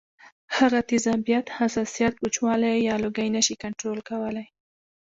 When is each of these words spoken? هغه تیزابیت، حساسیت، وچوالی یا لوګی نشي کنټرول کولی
هغه 0.57 0.79
تیزابیت، 0.89 1.47
حساسیت، 1.59 2.13
وچوالی 2.23 2.73
یا 2.87 2.95
لوګی 3.03 3.27
نشي 3.35 3.55
کنټرول 3.63 3.99
کولی 4.09 4.45